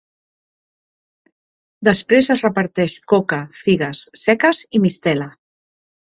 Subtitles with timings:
[1.87, 5.31] Després es reparteix coca, figues seques i mistela.